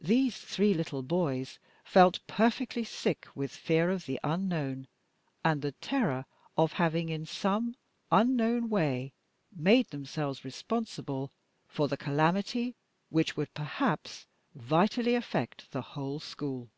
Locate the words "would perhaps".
13.36-14.26